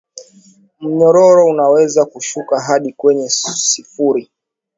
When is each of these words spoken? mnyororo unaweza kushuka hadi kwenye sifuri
mnyororo 0.79 1.45
unaweza 1.49 2.05
kushuka 2.05 2.61
hadi 2.61 2.93
kwenye 2.93 3.29
sifuri 3.55 4.31